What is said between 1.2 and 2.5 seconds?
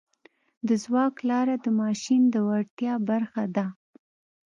لاره د ماشین د